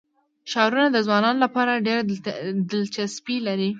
ښارونه 0.51 0.87
د 0.91 0.97
ځوانانو 1.07 1.43
لپاره 1.45 1.83
ډېره 1.87 2.01
دلچسپي 2.71 3.37
لري. 3.47 3.69